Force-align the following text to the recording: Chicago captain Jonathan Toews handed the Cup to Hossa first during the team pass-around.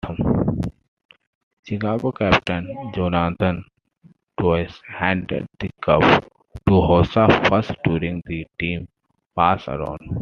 Chicago 1.63 2.11
captain 2.11 2.91
Jonathan 2.91 3.63
Toews 4.39 4.81
handed 4.87 5.45
the 5.59 5.69
Cup 5.79 6.01
to 6.65 6.71
Hossa 6.89 7.27
first 7.47 7.71
during 7.83 8.23
the 8.25 8.47
team 8.59 8.87
pass-around. 9.35 10.01